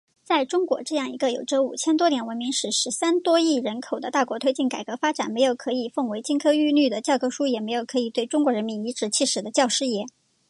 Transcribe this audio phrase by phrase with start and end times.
[0.23, 10.05] 在中国这样一个有着五千多年文明史，十三亿多人口的大国推进改革发展，没有可以奉为金科律玉的教科书，也没有可以对中国人民颐使气指的教师爷。